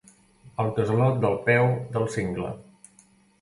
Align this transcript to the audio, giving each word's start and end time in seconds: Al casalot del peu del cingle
Al 0.63 0.71
casalot 0.79 1.19
del 1.25 1.37
peu 1.51 1.67
del 1.99 2.09
cingle 2.15 2.51